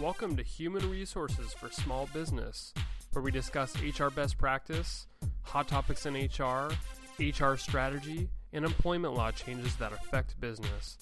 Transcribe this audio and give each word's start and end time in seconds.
Welcome 0.00 0.36
to 0.36 0.44
Human 0.44 0.88
Resources 0.88 1.52
for 1.52 1.68
Small 1.70 2.08
Business, 2.12 2.72
where 3.10 3.22
we 3.22 3.32
discuss 3.32 3.74
HR 3.82 4.10
best 4.10 4.38
practice, 4.38 5.08
hot 5.42 5.66
topics 5.66 6.06
in 6.06 6.14
HR, 6.14 6.70
HR 7.18 7.56
strategy, 7.56 8.28
and 8.52 8.64
employment 8.64 9.14
law 9.14 9.32
changes 9.32 9.74
that 9.76 9.92
affect 9.92 10.40
business. 10.40 10.98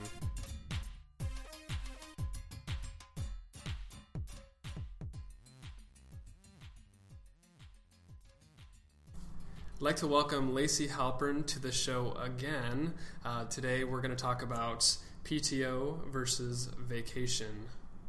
I'd 9.82 9.86
like 9.86 9.96
to 9.96 10.06
welcome 10.06 10.54
Lacey 10.54 10.86
Halpern 10.86 11.44
to 11.46 11.58
the 11.58 11.72
show 11.72 12.16
again. 12.22 12.94
Uh, 13.24 13.46
today 13.46 13.82
we're 13.82 14.00
going 14.00 14.14
to 14.14 14.22
talk 14.22 14.44
about 14.44 14.96
PTO 15.24 16.06
versus 16.06 16.70
vacation. 16.78 17.66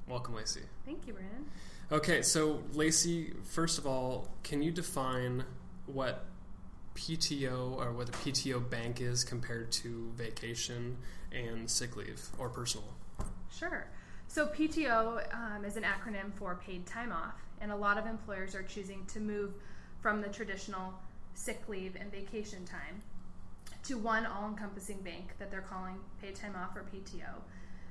Welcome, 0.07 0.35
Lacey. 0.35 0.61
Thank 0.85 1.07
you, 1.07 1.13
Brandon. 1.13 1.45
Okay, 1.91 2.21
so 2.21 2.61
Lacey, 2.73 3.33
first 3.43 3.79
of 3.79 3.87
all, 3.87 4.27
can 4.43 4.61
you 4.61 4.69
define 4.69 5.45
what 5.87 6.25
PTO 6.93 7.75
or 7.77 7.91
what 7.91 8.07
a 8.07 8.11
PTO 8.11 8.69
bank 8.69 9.01
is 9.01 9.23
compared 9.23 9.71
to 9.71 10.11
vacation 10.15 10.95
and 11.31 11.67
sick 11.67 11.97
leave 11.97 12.21
or 12.37 12.49
personal? 12.49 12.93
Sure. 13.51 13.87
So 14.27 14.45
PTO 14.45 15.23
um, 15.33 15.65
is 15.65 15.75
an 15.75 15.85
acronym 15.85 16.35
for 16.35 16.53
paid 16.53 16.85
time 16.85 17.11
off, 17.11 17.41
and 17.61 17.71
a 17.71 17.75
lot 17.75 17.97
of 17.97 18.05
employers 18.05 18.53
are 18.53 18.61
choosing 18.61 19.07
to 19.07 19.19
move 19.19 19.55
from 20.01 20.21
the 20.21 20.27
traditional 20.27 20.93
sick 21.33 21.63
leave 21.67 21.95
and 21.99 22.11
vacation 22.11 22.65
time 22.65 23.01
to 23.83 23.97
one 23.97 24.25
all 24.25 24.47
encompassing 24.47 25.01
bank 25.01 25.33
that 25.39 25.51
they're 25.51 25.61
calling 25.61 25.97
paid 26.21 26.35
time 26.35 26.55
off 26.55 26.75
or 26.75 26.83
PTO. 26.83 27.41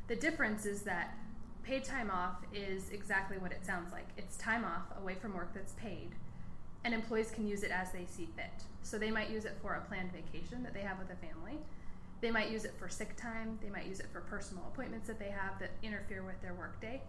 The 0.08 0.16
difference 0.16 0.66
is 0.66 0.82
that 0.82 1.14
paid 1.62 1.84
time 1.84 2.10
off 2.10 2.36
is 2.52 2.90
exactly 2.90 3.38
what 3.38 3.52
it 3.52 3.64
sounds 3.64 3.92
like 3.92 4.08
it's 4.16 4.36
time 4.36 4.64
off 4.64 4.84
away 5.00 5.14
from 5.14 5.34
work 5.34 5.52
that's 5.54 5.74
paid, 5.74 6.10
and 6.84 6.92
employees 6.92 7.30
can 7.30 7.46
use 7.46 7.62
it 7.62 7.70
as 7.70 7.92
they 7.92 8.06
see 8.06 8.28
fit. 8.36 8.64
So 8.82 8.98
they 8.98 9.10
might 9.10 9.30
use 9.30 9.44
it 9.44 9.56
for 9.62 9.74
a 9.74 9.80
planned 9.82 10.12
vacation 10.12 10.62
that 10.64 10.74
they 10.74 10.80
have 10.80 10.98
with 10.98 11.10
a 11.10 11.16
family. 11.16 11.58
They 12.20 12.30
might 12.30 12.50
use 12.50 12.64
it 12.64 12.74
for 12.78 12.88
sick 12.88 13.16
time. 13.16 13.58
They 13.62 13.70
might 13.70 13.86
use 13.86 14.00
it 14.00 14.06
for 14.12 14.20
personal 14.20 14.64
appointments 14.72 15.08
that 15.08 15.18
they 15.18 15.30
have 15.30 15.58
that 15.60 15.70
interfere 15.82 16.24
with 16.24 16.40
their 16.40 16.54
workday. 16.54 17.02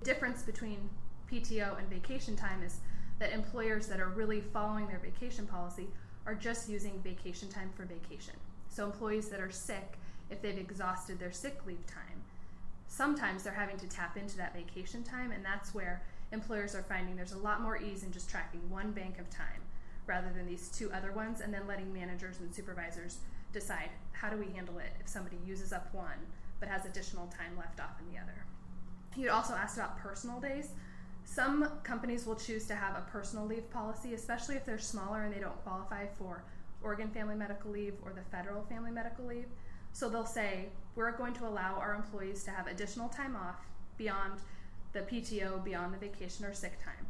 The 0.00 0.06
difference 0.06 0.42
between 0.42 0.90
PTO 1.30 1.78
and 1.78 1.88
vacation 1.88 2.36
time 2.36 2.62
is 2.62 2.78
that 3.18 3.32
employers 3.32 3.86
that 3.86 4.00
are 4.00 4.08
really 4.08 4.40
following 4.40 4.86
their 4.86 4.98
vacation 4.98 5.46
policy 5.46 5.88
are 6.26 6.34
just 6.34 6.68
using 6.68 7.00
vacation 7.02 7.48
time 7.48 7.70
for 7.76 7.84
vacation. 7.84 8.34
So 8.68 8.84
employees 8.84 9.28
that 9.28 9.40
are 9.40 9.50
sick, 9.50 9.98
if 10.30 10.42
they've 10.42 10.58
exhausted 10.58 11.18
their 11.18 11.32
sick 11.32 11.60
leave 11.66 11.86
time, 11.86 12.22
sometimes 12.88 13.42
they're 13.42 13.52
having 13.52 13.76
to 13.78 13.88
tap 13.88 14.16
into 14.16 14.36
that 14.36 14.54
vacation 14.54 15.02
time, 15.02 15.32
and 15.32 15.44
that's 15.44 15.74
where 15.74 16.02
employers 16.32 16.74
are 16.74 16.82
finding 16.82 17.16
there's 17.16 17.32
a 17.32 17.38
lot 17.38 17.60
more 17.60 17.76
ease 17.76 18.02
in 18.02 18.12
just 18.12 18.30
tracking 18.30 18.68
one 18.70 18.90
bank 18.90 19.18
of 19.18 19.30
time 19.30 19.62
rather 20.06 20.28
than 20.34 20.46
these 20.46 20.68
two 20.68 20.90
other 20.92 21.12
ones, 21.12 21.40
and 21.40 21.52
then 21.52 21.66
letting 21.66 21.92
managers 21.92 22.40
and 22.40 22.54
supervisors 22.54 23.18
decide 23.52 23.88
how 24.12 24.28
do 24.28 24.36
we 24.36 24.52
handle 24.52 24.78
it 24.78 24.92
if 25.00 25.08
somebody 25.08 25.38
uses 25.46 25.72
up 25.72 25.92
one 25.94 26.26
but 26.60 26.68
has 26.68 26.84
additional 26.84 27.26
time 27.28 27.56
left 27.56 27.80
off 27.80 28.00
in 28.00 28.12
the 28.12 28.20
other. 28.20 28.44
You'd 29.16 29.30
also 29.30 29.54
asked 29.54 29.76
about 29.76 29.98
personal 29.98 30.40
days. 30.40 30.70
Some 31.24 31.68
companies 31.82 32.26
will 32.26 32.36
choose 32.36 32.66
to 32.66 32.74
have 32.74 32.96
a 32.96 33.10
personal 33.10 33.46
leave 33.46 33.70
policy, 33.70 34.14
especially 34.14 34.56
if 34.56 34.64
they're 34.64 34.78
smaller 34.78 35.22
and 35.24 35.34
they 35.34 35.40
don't 35.40 35.62
qualify 35.64 36.06
for 36.18 36.44
Oregon 36.82 37.08
Family 37.10 37.34
Medical 37.34 37.70
Leave 37.70 37.94
or 38.04 38.12
the 38.12 38.22
Federal 38.30 38.62
Family 38.64 38.90
Medical 38.90 39.24
Leave. 39.24 39.46
So 39.92 40.08
they'll 40.08 40.26
say, 40.26 40.66
we're 40.94 41.12
going 41.12 41.34
to 41.34 41.46
allow 41.46 41.76
our 41.76 41.94
employees 41.94 42.44
to 42.44 42.50
have 42.50 42.66
additional 42.66 43.08
time 43.08 43.36
off 43.36 43.56
beyond 43.96 44.40
the 44.92 45.00
PTO, 45.00 45.64
beyond 45.64 45.94
the 45.94 45.98
vacation 45.98 46.44
or 46.44 46.52
sick 46.52 46.82
time, 46.84 47.06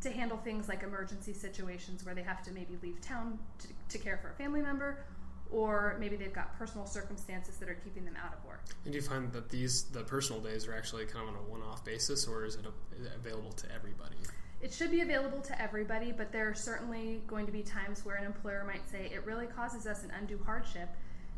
to 0.00 0.10
handle 0.10 0.38
things 0.38 0.68
like 0.68 0.82
emergency 0.82 1.32
situations 1.32 2.04
where 2.04 2.14
they 2.14 2.22
have 2.22 2.42
to 2.44 2.52
maybe 2.52 2.78
leave 2.82 3.00
town 3.00 3.38
to, 3.58 3.68
to 3.88 3.98
care 3.98 4.16
for 4.16 4.30
a 4.30 4.34
family 4.34 4.62
member 4.62 5.04
or 5.52 5.96
maybe 6.00 6.16
they've 6.16 6.32
got 6.32 6.56
personal 6.58 6.86
circumstances 6.86 7.56
that 7.56 7.68
are 7.68 7.74
keeping 7.74 8.04
them 8.04 8.16
out 8.24 8.32
of 8.32 8.44
work. 8.44 8.62
And 8.84 8.92
do 8.92 8.98
you 8.98 9.02
find 9.02 9.32
that 9.32 9.50
these 9.50 9.84
the 9.84 10.02
personal 10.02 10.40
days 10.40 10.66
are 10.66 10.74
actually 10.74 11.04
kind 11.04 11.28
of 11.28 11.34
on 11.34 11.40
a 11.40 11.50
one-off 11.50 11.84
basis, 11.84 12.26
or 12.26 12.44
is 12.44 12.56
it 12.56 12.64
a, 12.66 13.14
available 13.14 13.52
to 13.52 13.66
everybody? 13.74 14.16
It 14.60 14.72
should 14.72 14.90
be 14.90 15.00
available 15.00 15.40
to 15.40 15.60
everybody, 15.60 16.12
but 16.12 16.30
there 16.30 16.48
are 16.48 16.54
certainly 16.54 17.20
going 17.26 17.46
to 17.46 17.52
be 17.52 17.62
times 17.62 18.04
where 18.04 18.16
an 18.16 18.24
employer 18.24 18.64
might 18.64 18.88
say 18.88 19.10
it 19.12 19.26
really 19.26 19.46
causes 19.46 19.86
us 19.86 20.04
an 20.04 20.12
undue 20.18 20.40
hardship. 20.44 20.88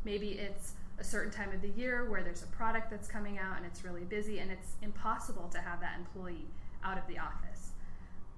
Maybe 0.04 0.32
it's 0.32 0.74
a 0.98 1.04
certain 1.04 1.32
time 1.32 1.50
of 1.52 1.62
the 1.62 1.70
year 1.70 2.08
where 2.10 2.22
there's 2.22 2.42
a 2.42 2.46
product 2.48 2.90
that's 2.90 3.08
coming 3.08 3.38
out 3.38 3.56
and 3.56 3.66
it's 3.66 3.82
really 3.82 4.04
busy, 4.04 4.38
and 4.40 4.50
it's 4.50 4.74
impossible 4.82 5.48
to 5.52 5.58
have 5.58 5.80
that 5.80 5.98
employee 5.98 6.46
out 6.84 6.98
of 6.98 7.06
the 7.08 7.18
office. 7.18 7.70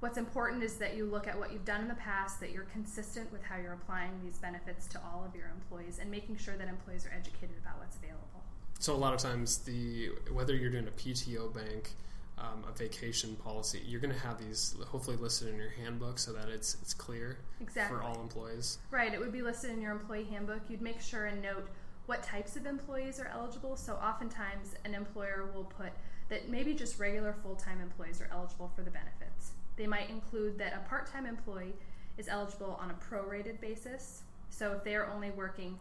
What's 0.06 0.18
important 0.18 0.62
is 0.62 0.74
that 0.76 0.96
you 0.96 1.04
look 1.04 1.26
at 1.26 1.36
what 1.36 1.52
you've 1.52 1.64
done 1.64 1.80
in 1.80 1.88
the 1.88 1.94
past, 1.94 2.38
that 2.38 2.52
you're 2.52 2.68
consistent 2.72 3.32
with 3.32 3.42
how 3.42 3.56
you're 3.56 3.72
applying 3.72 4.12
these 4.22 4.38
benefits 4.38 4.86
to 4.86 5.00
all 5.00 5.24
of 5.26 5.34
your 5.34 5.48
employees, 5.48 5.98
and 6.00 6.08
making 6.08 6.36
sure 6.36 6.56
that 6.56 6.68
employees 6.68 7.04
are 7.04 7.12
educated 7.12 7.56
about 7.60 7.80
what's 7.80 7.96
available. 7.96 8.44
So 8.78 8.94
a 8.94 8.96
lot 8.96 9.14
of 9.14 9.18
times, 9.18 9.58
the 9.58 10.10
whether 10.30 10.54
you're 10.54 10.70
doing 10.70 10.86
a 10.86 10.92
PTO 10.92 11.52
bank, 11.52 11.90
um, 12.38 12.62
a 12.68 12.72
vacation 12.72 13.34
policy, 13.34 13.82
you're 13.84 14.00
going 14.00 14.14
to 14.14 14.20
have 14.20 14.38
these 14.38 14.76
hopefully 14.86 15.16
listed 15.16 15.48
in 15.48 15.56
your 15.56 15.70
handbook 15.70 16.20
so 16.20 16.32
that 16.34 16.48
it's 16.50 16.76
it's 16.82 16.94
clear 16.94 17.38
exactly. 17.60 17.98
for 17.98 18.04
all 18.04 18.20
employees. 18.20 18.78
Right. 18.92 19.12
It 19.12 19.18
would 19.18 19.32
be 19.32 19.42
listed 19.42 19.72
in 19.72 19.80
your 19.80 19.90
employee 19.90 20.28
handbook. 20.30 20.60
You'd 20.68 20.82
make 20.82 21.00
sure 21.00 21.26
and 21.26 21.42
note 21.42 21.66
what 22.06 22.22
types 22.22 22.54
of 22.54 22.64
employees 22.64 23.18
are 23.18 23.26
eligible. 23.26 23.74
So 23.74 23.94
oftentimes, 23.94 24.76
an 24.84 24.94
employer 24.94 25.50
will 25.52 25.64
put 25.64 25.90
that 26.28 26.48
maybe 26.48 26.74
just 26.74 27.00
regular 27.00 27.34
full 27.42 27.56
time 27.56 27.80
employees 27.80 28.20
are 28.20 28.28
eligible 28.30 28.70
for 28.76 28.84
the 28.84 28.90
benefits. 28.92 29.50
They 29.76 29.86
might 29.86 30.10
include 30.10 30.58
that 30.58 30.72
a 30.74 30.88
part 30.88 31.06
time 31.06 31.26
employee 31.26 31.74
is 32.18 32.28
eligible 32.28 32.78
on 32.80 32.90
a 32.90 32.94
prorated 32.94 33.60
basis. 33.60 34.22
So 34.48 34.72
if 34.72 34.84
they 34.84 34.94
are 34.94 35.10
only 35.10 35.30
working 35.30 35.78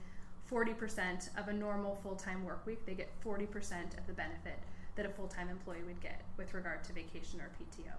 40% 0.51 1.29
of 1.37 1.47
a 1.47 1.53
normal 1.53 1.95
full 2.03 2.15
time 2.15 2.43
work 2.43 2.65
week, 2.65 2.85
they 2.85 2.93
get 2.93 3.09
40% 3.23 3.97
of 3.97 4.05
the 4.07 4.13
benefit 4.13 4.59
that 4.95 5.05
a 5.05 5.09
full 5.09 5.27
time 5.27 5.49
employee 5.49 5.83
would 5.85 6.01
get 6.01 6.21
with 6.37 6.53
regard 6.53 6.83
to 6.85 6.93
vacation 6.93 7.41
or 7.41 7.49
PTO. 7.59 7.93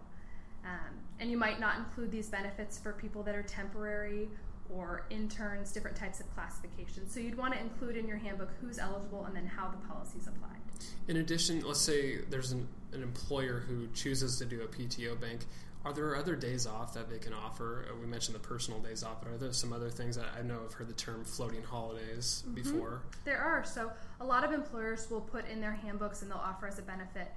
Um, 0.65 0.95
and 1.21 1.31
you 1.31 1.37
might 1.37 1.61
not 1.61 1.79
include 1.79 2.11
these 2.11 2.29
benefits 2.29 2.79
for 2.79 2.93
people 2.93 3.23
that 3.23 3.35
are 3.35 3.43
temporary 3.43 4.29
or 4.69 5.07
interns, 5.11 5.71
different 5.71 5.97
types 5.97 6.19
of 6.19 6.33
classifications. 6.35 7.13
So 7.13 7.21
you'd 7.21 7.37
want 7.37 7.55
to 7.55 7.61
include 7.61 7.97
in 7.97 8.09
your 8.09 8.17
handbook 8.17 8.51
who's 8.61 8.79
eligible 8.79 9.25
and 9.27 9.37
then 9.37 9.47
how 9.47 9.69
the 9.69 9.77
policy 9.89 10.19
is 10.19 10.27
applied. 10.27 10.57
In 11.09 11.19
addition, 11.19 11.61
let's 11.61 11.81
say 11.81 12.19
there's 12.29 12.53
an, 12.53 12.67
an 12.93 13.03
employer 13.03 13.61
who 13.61 13.87
chooses 13.95 14.39
to 14.39 14.45
do 14.45 14.63
a 14.63 14.67
PTO 14.67 15.21
bank. 15.21 15.43
Are 15.87 15.93
there 15.93 16.17
other 16.17 16.35
days 16.35 16.67
off 16.67 16.95
that 16.95 17.09
they 17.09 17.19
can 17.19 17.33
offer? 17.33 17.87
Uh, 17.89 17.95
we 18.01 18.09
mentioned 18.09 18.35
the 18.35 18.41
personal 18.41 18.81
days 18.81 19.05
off, 19.05 19.23
but 19.23 19.31
are 19.31 19.37
there 19.37 19.53
some 19.53 19.73
other 19.73 19.89
things 19.89 20.17
that 20.17 20.27
I 20.37 20.43
know 20.43 20.59
I've 20.65 20.73
heard 20.73 20.89
the 20.89 20.95
term 20.95 21.25
floating 21.25 21.63
holidays 21.63 22.43
mm-hmm. 22.45 22.55
before? 22.55 23.03
There 23.25 23.39
are. 23.39 23.65
So 23.65 23.93
a 24.21 24.25
lot 24.25 24.43
of 24.43 24.51
employers 24.51 25.09
will 25.09 25.21
put 25.21 25.49
in 25.49 25.61
their 25.61 25.71
handbooks 25.71 26.23
and 26.23 26.31
they'll 26.31 26.39
offer 26.39 26.67
as 26.67 26.81
a 26.81 26.83
benefit 26.83 27.29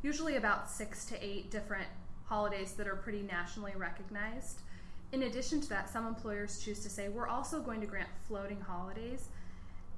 usually 0.00 0.36
about 0.36 0.70
six 0.70 1.04
to 1.06 1.22
eight 1.22 1.50
different 1.50 1.88
holidays 2.24 2.72
that 2.72 2.88
are 2.88 2.96
pretty 2.96 3.20
nationally 3.20 3.72
recognized. 3.76 4.62
In 5.12 5.24
addition 5.24 5.60
to 5.60 5.68
that, 5.68 5.90
some 5.90 6.06
employers 6.06 6.60
choose 6.60 6.82
to 6.84 6.88
say, 6.88 7.10
we're 7.10 7.28
also 7.28 7.60
going 7.60 7.82
to 7.82 7.86
grant 7.86 8.08
floating 8.26 8.60
holidays. 8.60 9.28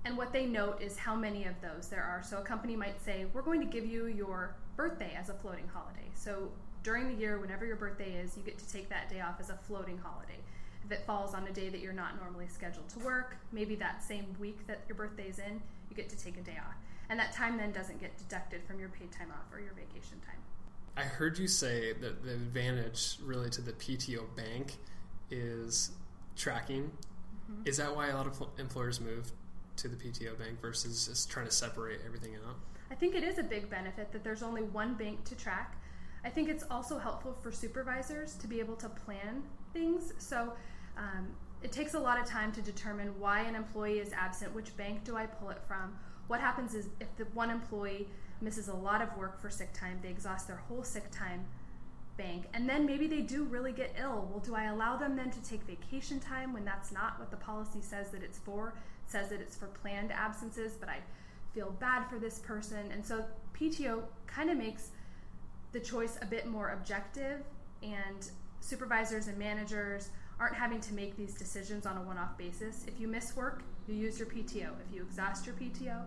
And 0.04 0.16
what 0.16 0.32
they 0.32 0.46
note 0.46 0.82
is 0.82 0.96
how 0.96 1.14
many 1.14 1.44
of 1.44 1.54
those 1.60 1.86
there 1.88 2.02
are. 2.02 2.24
So 2.24 2.38
a 2.38 2.42
company 2.42 2.74
might 2.74 3.00
say, 3.04 3.26
we're 3.32 3.42
going 3.42 3.60
to 3.60 3.66
give 3.66 3.86
you 3.86 4.06
your 4.06 4.56
birthday 4.74 5.14
as 5.16 5.28
a 5.28 5.34
floating 5.34 5.68
holiday. 5.72 6.10
So 6.14 6.50
during 6.82 7.08
the 7.08 7.14
year, 7.14 7.38
whenever 7.38 7.66
your 7.66 7.76
birthday 7.76 8.14
is, 8.14 8.36
you 8.36 8.42
get 8.42 8.58
to 8.58 8.68
take 8.72 8.88
that 8.88 9.08
day 9.08 9.20
off 9.20 9.36
as 9.40 9.50
a 9.50 9.56
floating 9.56 9.98
holiday. 9.98 10.38
If 10.84 10.92
it 10.92 11.04
falls 11.06 11.34
on 11.34 11.46
a 11.46 11.52
day 11.52 11.68
that 11.68 11.80
you're 11.80 11.92
not 11.92 12.20
normally 12.20 12.48
scheduled 12.48 12.88
to 12.90 12.98
work, 13.00 13.36
maybe 13.52 13.74
that 13.76 14.02
same 14.02 14.34
week 14.38 14.66
that 14.66 14.80
your 14.88 14.96
birthday 14.96 15.28
is 15.28 15.38
in, 15.38 15.60
you 15.88 15.96
get 15.96 16.08
to 16.08 16.16
take 16.16 16.38
a 16.38 16.40
day 16.40 16.56
off. 16.58 16.74
And 17.10 17.18
that 17.18 17.32
time 17.32 17.58
then 17.58 17.72
doesn't 17.72 18.00
get 18.00 18.16
deducted 18.16 18.62
from 18.64 18.78
your 18.78 18.88
paid 18.88 19.12
time 19.12 19.30
off 19.30 19.52
or 19.52 19.60
your 19.60 19.72
vacation 19.72 20.20
time. 20.26 20.38
I 20.96 21.02
heard 21.02 21.38
you 21.38 21.48
say 21.48 21.92
that 21.92 22.24
the 22.24 22.32
advantage 22.32 23.16
really 23.22 23.50
to 23.50 23.60
the 23.60 23.72
PTO 23.72 24.24
bank 24.36 24.76
is 25.30 25.92
tracking. 26.36 26.90
Mm-hmm. 27.50 27.68
Is 27.68 27.76
that 27.76 27.94
why 27.94 28.08
a 28.08 28.16
lot 28.16 28.26
of 28.26 28.40
employers 28.58 29.00
move 29.00 29.32
to 29.76 29.88
the 29.88 29.96
PTO 29.96 30.38
bank 30.38 30.60
versus 30.60 31.06
just 31.06 31.30
trying 31.30 31.46
to 31.46 31.52
separate 31.52 32.00
everything 32.06 32.34
out? 32.46 32.56
I 32.90 32.94
think 32.94 33.14
it 33.14 33.22
is 33.22 33.38
a 33.38 33.42
big 33.42 33.70
benefit 33.70 34.12
that 34.12 34.24
there's 34.24 34.42
only 34.42 34.62
one 34.62 34.94
bank 34.94 35.24
to 35.24 35.36
track 35.36 35.79
I 36.24 36.28
think 36.28 36.48
it's 36.48 36.64
also 36.70 36.98
helpful 36.98 37.36
for 37.42 37.50
supervisors 37.50 38.34
to 38.36 38.46
be 38.46 38.60
able 38.60 38.76
to 38.76 38.88
plan 38.88 39.42
things. 39.72 40.12
So 40.18 40.52
um, 40.96 41.28
it 41.62 41.72
takes 41.72 41.94
a 41.94 41.98
lot 41.98 42.20
of 42.20 42.26
time 42.26 42.52
to 42.52 42.62
determine 42.62 43.18
why 43.18 43.40
an 43.40 43.54
employee 43.54 43.98
is 43.98 44.12
absent, 44.12 44.54
which 44.54 44.76
bank 44.76 45.04
do 45.04 45.16
I 45.16 45.26
pull 45.26 45.50
it 45.50 45.60
from. 45.66 45.96
What 46.26 46.40
happens 46.40 46.74
is 46.74 46.88
if 47.00 47.14
the 47.16 47.24
one 47.34 47.50
employee 47.50 48.06
misses 48.40 48.68
a 48.68 48.74
lot 48.74 49.02
of 49.02 49.16
work 49.16 49.40
for 49.40 49.50
sick 49.50 49.72
time, 49.72 49.98
they 50.02 50.08
exhaust 50.08 50.46
their 50.46 50.62
whole 50.68 50.84
sick 50.84 51.10
time 51.10 51.44
bank, 52.16 52.44
and 52.52 52.68
then 52.68 52.84
maybe 52.84 53.06
they 53.06 53.20
do 53.20 53.44
really 53.44 53.72
get 53.72 53.94
ill. 53.98 54.28
Well, 54.30 54.40
do 54.40 54.54
I 54.54 54.64
allow 54.64 54.96
them 54.96 55.16
then 55.16 55.30
to 55.30 55.42
take 55.42 55.62
vacation 55.62 56.20
time 56.20 56.52
when 56.52 56.64
that's 56.64 56.92
not 56.92 57.18
what 57.18 57.30
the 57.30 57.36
policy 57.36 57.80
says 57.80 58.10
that 58.10 58.22
it's 58.22 58.38
for? 58.38 58.74
It 59.06 59.10
says 59.10 59.30
that 59.30 59.40
it's 59.40 59.56
for 59.56 59.66
planned 59.66 60.12
absences, 60.12 60.74
but 60.78 60.88
I 60.88 60.98
feel 61.54 61.74
bad 61.80 62.08
for 62.08 62.18
this 62.18 62.38
person. 62.38 62.90
And 62.92 63.04
so 63.04 63.24
PTO 63.58 64.02
kind 64.26 64.50
of 64.50 64.56
makes 64.56 64.90
the 65.72 65.80
choice 65.80 66.18
a 66.20 66.26
bit 66.26 66.46
more 66.46 66.70
objective, 66.70 67.42
and 67.82 68.30
supervisors 68.60 69.28
and 69.28 69.38
managers 69.38 70.10
aren't 70.38 70.54
having 70.54 70.80
to 70.80 70.94
make 70.94 71.16
these 71.16 71.34
decisions 71.34 71.86
on 71.86 71.96
a 71.96 72.02
one 72.02 72.18
off 72.18 72.36
basis. 72.38 72.84
If 72.86 72.98
you 73.00 73.08
miss 73.08 73.36
work, 73.36 73.62
you 73.86 73.94
use 73.94 74.18
your 74.18 74.28
PTO. 74.28 74.70
If 74.86 74.94
you 74.94 75.02
exhaust 75.02 75.46
your 75.46 75.54
PTO, 75.54 76.02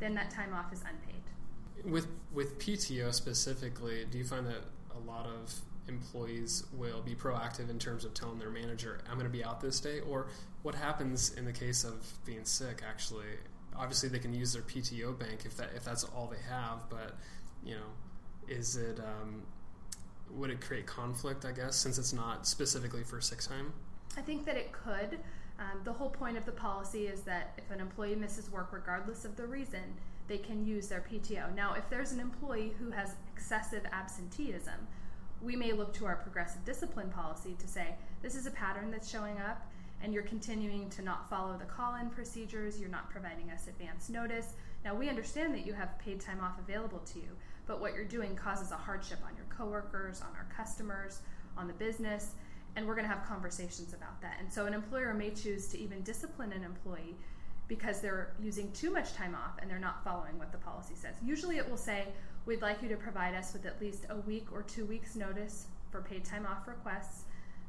then 0.00 0.14
that 0.14 0.30
time 0.30 0.52
off 0.52 0.72
is 0.72 0.80
unpaid. 0.80 1.22
With 1.84 2.08
with 2.32 2.58
PTO 2.58 3.12
specifically, 3.12 4.06
do 4.10 4.18
you 4.18 4.24
find 4.24 4.46
that 4.46 4.64
a 4.94 4.98
lot 5.10 5.26
of 5.26 5.54
employees 5.88 6.64
will 6.72 7.02
be 7.02 7.14
proactive 7.14 7.70
in 7.70 7.78
terms 7.78 8.04
of 8.04 8.14
telling 8.14 8.38
their 8.38 8.50
manager, 8.50 9.00
I'm 9.08 9.14
going 9.14 9.30
to 9.30 9.32
be 9.32 9.44
out 9.44 9.60
this 9.60 9.80
day? 9.80 10.00
Or 10.00 10.28
what 10.62 10.74
happens 10.74 11.34
in 11.34 11.44
the 11.44 11.52
case 11.52 11.84
of 11.84 12.02
being 12.24 12.44
sick, 12.44 12.82
actually? 12.88 13.26
Obviously, 13.76 14.08
they 14.08 14.18
can 14.18 14.32
use 14.32 14.52
their 14.52 14.62
PTO 14.62 15.18
bank 15.18 15.42
if, 15.44 15.56
that, 15.56 15.70
if 15.74 15.84
that's 15.84 16.04
all 16.04 16.26
they 16.26 16.42
have, 16.48 16.88
but, 16.88 17.18
you 17.64 17.74
know, 17.74 17.86
is 18.48 18.76
it, 18.76 18.98
um, 19.00 19.42
would 20.30 20.50
it 20.50 20.60
create 20.60 20.86
conflict, 20.86 21.44
I 21.44 21.52
guess, 21.52 21.76
since 21.76 21.98
it's 21.98 22.12
not 22.12 22.46
specifically 22.46 23.02
for 23.02 23.20
sick 23.20 23.40
time? 23.40 23.72
I 24.16 24.20
think 24.20 24.44
that 24.46 24.56
it 24.56 24.72
could. 24.72 25.18
Um, 25.58 25.80
the 25.84 25.92
whole 25.92 26.10
point 26.10 26.36
of 26.36 26.44
the 26.44 26.52
policy 26.52 27.06
is 27.06 27.20
that 27.22 27.54
if 27.58 27.70
an 27.70 27.80
employee 27.80 28.16
misses 28.16 28.50
work, 28.50 28.68
regardless 28.72 29.24
of 29.24 29.36
the 29.36 29.46
reason, 29.46 29.82
they 30.26 30.38
can 30.38 30.64
use 30.66 30.88
their 30.88 31.04
PTO. 31.08 31.54
Now, 31.54 31.74
if 31.74 31.88
there's 31.90 32.12
an 32.12 32.20
employee 32.20 32.72
who 32.78 32.90
has 32.90 33.14
excessive 33.34 33.82
absenteeism, 33.92 34.86
we 35.42 35.54
may 35.54 35.72
look 35.72 35.92
to 35.94 36.06
our 36.06 36.16
progressive 36.16 36.64
discipline 36.64 37.10
policy 37.10 37.54
to 37.58 37.68
say, 37.68 37.94
this 38.22 38.34
is 38.34 38.46
a 38.46 38.50
pattern 38.50 38.90
that's 38.90 39.08
showing 39.08 39.38
up, 39.38 39.70
and 40.02 40.12
you're 40.12 40.22
continuing 40.22 40.88
to 40.90 41.02
not 41.02 41.28
follow 41.28 41.56
the 41.58 41.64
call 41.64 41.96
in 41.96 42.08
procedures, 42.10 42.80
you're 42.80 42.88
not 42.88 43.10
providing 43.10 43.50
us 43.50 43.68
advance 43.68 44.08
notice. 44.08 44.54
Now, 44.84 44.94
we 44.94 45.08
understand 45.08 45.54
that 45.54 45.66
you 45.66 45.72
have 45.72 45.98
paid 45.98 46.20
time 46.20 46.40
off 46.40 46.58
available 46.58 46.98
to 46.98 47.18
you, 47.18 47.30
but 47.66 47.80
what 47.80 47.94
you're 47.94 48.04
doing 48.04 48.36
causes 48.36 48.70
a 48.70 48.76
hardship 48.76 49.18
on 49.26 49.34
your 49.34 49.46
coworkers, 49.46 50.20
on 50.20 50.28
our 50.36 50.46
customers, 50.54 51.20
on 51.56 51.66
the 51.66 51.72
business, 51.72 52.32
and 52.76 52.86
we're 52.86 52.94
going 52.94 53.08
to 53.08 53.14
have 53.14 53.24
conversations 53.26 53.94
about 53.94 54.20
that. 54.20 54.36
And 54.40 54.52
so, 54.52 54.66
an 54.66 54.74
employer 54.74 55.14
may 55.14 55.30
choose 55.30 55.68
to 55.68 55.78
even 55.78 56.02
discipline 56.02 56.52
an 56.52 56.64
employee 56.64 57.16
because 57.66 58.00
they're 58.00 58.34
using 58.42 58.70
too 58.72 58.92
much 58.92 59.14
time 59.14 59.34
off 59.34 59.58
and 59.60 59.70
they're 59.70 59.78
not 59.78 60.04
following 60.04 60.38
what 60.38 60.52
the 60.52 60.58
policy 60.58 60.94
says. 60.94 61.14
Usually 61.24 61.56
it 61.56 61.68
will 61.68 61.78
say, 61.78 62.08
We'd 62.46 62.60
like 62.60 62.82
you 62.82 62.90
to 62.90 62.96
provide 62.96 63.34
us 63.34 63.54
with 63.54 63.64
at 63.64 63.80
least 63.80 64.04
a 64.10 64.16
week 64.16 64.48
or 64.52 64.62
two 64.62 64.84
weeks' 64.84 65.16
notice 65.16 65.68
for 65.90 66.02
paid 66.02 66.26
time 66.26 66.44
off 66.44 66.68
requests. 66.68 67.24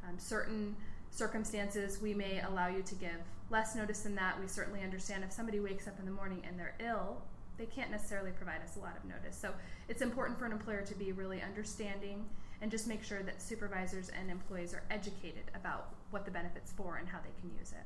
Um, 0.05 0.19
certain 0.19 0.75
circumstances, 1.15 2.01
we 2.01 2.13
may 2.13 2.41
allow 2.41 2.67
you 2.67 2.83
to 2.83 2.95
give 2.95 3.17
less 3.49 3.75
notice 3.75 4.01
than 4.01 4.15
that. 4.15 4.39
We 4.39 4.47
certainly 4.47 4.81
understand 4.81 5.23
if 5.23 5.31
somebody 5.31 5.59
wakes 5.59 5.87
up 5.87 5.97
in 5.99 6.05
the 6.05 6.11
morning 6.11 6.43
and 6.47 6.59
they're 6.59 6.75
ill, 6.79 7.21
they 7.57 7.65
can't 7.65 7.89
necessarily 7.89 8.31
provide 8.31 8.61
us 8.61 8.75
a 8.75 8.79
lot 8.79 8.97
of 8.97 9.05
notice. 9.05 9.37
So 9.37 9.53
it's 9.87 10.01
important 10.01 10.37
for 10.37 10.45
an 10.45 10.51
employer 10.51 10.81
to 10.81 10.95
be 10.95 11.13
really 11.13 11.41
understanding 11.41 12.25
and 12.61 12.69
just 12.69 12.87
make 12.87 13.03
sure 13.03 13.23
that 13.23 13.41
supervisors 13.41 14.09
and 14.09 14.29
employees 14.29 14.73
are 14.73 14.83
educated 14.91 15.43
about 15.55 15.89
what 16.11 16.25
the 16.25 16.31
benefits 16.31 16.73
for 16.73 16.97
and 16.97 17.07
how 17.07 17.19
they 17.19 17.39
can 17.39 17.57
use 17.57 17.71
it. 17.71 17.85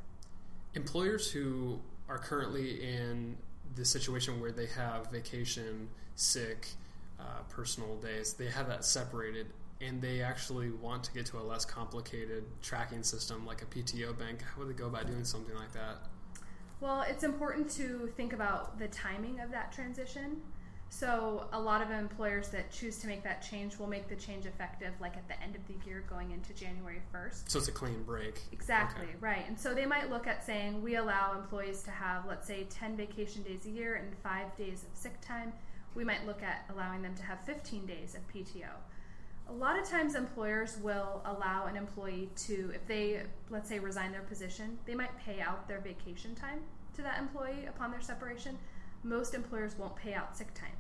Employers 0.76 1.32
who 1.32 1.80
are 2.08 2.18
currently 2.18 2.84
in 2.84 3.38
the 3.76 3.86
situation 3.86 4.42
where 4.42 4.52
they 4.52 4.68
have 4.68 5.12
vacation, 5.12 5.90
sick, 6.16 6.68
uh, 7.20 7.24
personal 7.50 7.96
days, 7.98 8.34
they 8.34 8.48
have 8.48 8.68
that 8.68 8.86
separated 8.86 9.48
and 9.82 10.02
they 10.02 10.22
actually 10.22 10.72
want 10.72 11.04
to 11.06 11.14
get 11.14 11.26
to 11.28 11.38
a 11.38 11.44
less 11.44 11.66
complicated 11.66 12.44
tracking 12.62 13.04
system 13.04 13.46
like 13.46 13.62
a 13.62 13.66
PTO 13.66 14.18
bank. 14.18 14.42
How 14.42 14.60
would 14.60 14.70
they 14.70 14.74
go 14.74 14.88
about 14.88 15.08
doing 15.08 15.24
something 15.24 15.56
like 15.56 15.72
that? 15.74 16.08
Well, 16.82 17.06
it's 17.08 17.24
important 17.24 17.70
to 17.72 18.12
think 18.16 18.34
about 18.34 18.80
the 18.80 18.88
timing 18.88 19.40
of 19.40 19.52
that 19.52 19.72
transition. 19.72 20.42
So 20.90 21.48
a 21.54 21.60
lot 21.60 21.82
of 21.82 21.92
employers 21.92 22.50
that 22.50 22.72
choose 22.72 22.98
to 23.00 23.08
make 23.08 23.24
that 23.24 23.42
change 23.48 23.78
will 23.78 23.88
make 23.88 24.10
the 24.10 24.16
change 24.16 24.46
effective 24.46 24.92
like 25.00 25.16
at 25.16 25.28
the 25.28 25.42
end 25.42 25.56
of 25.56 25.62
the 25.68 25.76
year 25.88 26.04
going 26.10 26.32
into 26.32 26.52
January 26.54 27.02
1st. 27.14 27.50
So 27.50 27.60
it's 27.60 27.68
a 27.68 27.72
clean 27.72 28.02
break. 28.04 28.42
Exactly, 28.52 29.06
okay. 29.06 29.16
right. 29.20 29.46
And 29.48 29.58
so 29.58 29.74
they 29.76 29.86
might 29.86 30.10
look 30.10 30.26
at 30.26 30.44
saying 30.44 30.82
we 30.82 30.96
allow 30.96 31.38
employees 31.38 31.84
to 31.84 31.92
have 31.92 32.26
let's 32.28 32.48
say 32.48 32.66
10 32.70 32.98
vacation 32.98 33.44
days 33.44 33.66
a 33.66 33.70
year 33.70 33.96
and 33.96 34.18
5 34.24 34.58
days 34.58 34.84
of 34.84 34.98
sick 34.98 35.22
time. 35.22 35.54
We 35.96 36.04
might 36.04 36.26
look 36.26 36.42
at 36.42 36.66
allowing 36.74 37.02
them 37.02 37.16
to 37.16 37.24
have 37.24 37.40
15 37.42 37.86
days 37.86 38.16
of 38.16 38.28
PTO. 38.28 38.70
A 39.50 39.54
lot 39.54 39.80
of 39.80 39.90
times 39.90 40.16
employers 40.16 40.78
will 40.82 41.22
allow 41.26 41.66
an 41.66 41.76
employee 41.76 42.30
to 42.48 42.72
if 42.74 42.86
they 42.88 43.24
let's 43.50 43.68
say 43.68 43.80
resign 43.80 44.12
their 44.12 44.22
position, 44.22 44.78
they 44.86 44.96
might 44.96 45.18
pay 45.20 45.42
out 45.42 45.68
their 45.68 45.80
vacation 45.80 46.36
time 46.36 46.60
to 46.96 47.02
that 47.02 47.20
employee 47.20 47.66
upon 47.68 47.92
their 47.92 48.02
separation 48.02 48.58
most 49.04 49.34
employers 49.34 49.78
won't 49.78 49.96
pay 49.96 50.14
out 50.14 50.38
sick 50.38 50.54
time. 50.54 50.76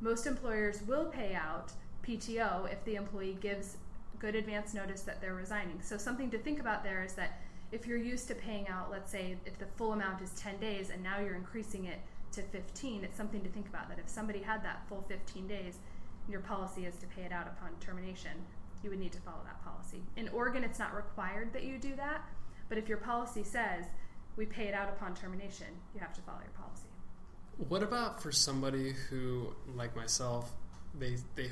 Most 0.00 0.26
employers 0.26 0.82
will 0.86 1.06
pay 1.06 1.34
out 1.34 1.72
PTO 2.06 2.70
if 2.70 2.82
the 2.84 2.96
employee 2.96 3.36
gives 3.40 3.76
good 4.18 4.34
advance 4.34 4.74
notice 4.74 5.02
that 5.02 5.20
they're 5.20 5.34
resigning. 5.34 5.80
So, 5.82 5.96
something 5.96 6.30
to 6.30 6.38
think 6.38 6.60
about 6.60 6.84
there 6.84 7.02
is 7.02 7.14
that 7.14 7.40
if 7.72 7.86
you're 7.86 7.98
used 7.98 8.28
to 8.28 8.34
paying 8.34 8.68
out, 8.68 8.90
let's 8.90 9.10
say, 9.10 9.36
if 9.46 9.58
the 9.58 9.66
full 9.76 9.92
amount 9.92 10.20
is 10.22 10.30
10 10.32 10.58
days 10.58 10.90
and 10.90 11.02
now 11.02 11.20
you're 11.20 11.36
increasing 11.36 11.86
it 11.86 12.00
to 12.32 12.42
15, 12.42 13.04
it's 13.04 13.16
something 13.16 13.42
to 13.42 13.48
think 13.48 13.68
about 13.68 13.88
that 13.88 13.98
if 13.98 14.08
somebody 14.08 14.40
had 14.40 14.62
that 14.64 14.82
full 14.88 15.02
15 15.02 15.46
days 15.46 15.78
your 16.30 16.40
policy 16.40 16.86
is 16.86 16.96
to 16.96 17.06
pay 17.06 17.22
it 17.22 17.32
out 17.32 17.46
upon 17.46 17.70
termination, 17.80 18.32
you 18.82 18.90
would 18.90 18.98
need 18.98 19.12
to 19.12 19.20
follow 19.20 19.40
that 19.44 19.62
policy. 19.64 20.02
In 20.16 20.28
Oregon, 20.28 20.64
it's 20.64 20.78
not 20.78 20.94
required 20.94 21.52
that 21.52 21.64
you 21.64 21.78
do 21.78 21.94
that, 21.96 22.22
but 22.68 22.78
if 22.78 22.88
your 22.88 22.98
policy 22.98 23.42
says 23.42 23.84
we 24.36 24.46
pay 24.46 24.68
it 24.68 24.74
out 24.74 24.88
upon 24.88 25.14
termination, 25.14 25.66
you 25.94 26.00
have 26.00 26.14
to 26.14 26.20
follow 26.22 26.38
your 26.40 26.52
policy. 26.52 26.88
What 27.68 27.82
about 27.82 28.22
for 28.22 28.32
somebody 28.32 28.92
who, 28.92 29.54
like 29.74 29.94
myself, 29.94 30.52
they 30.98 31.16
they 31.36 31.50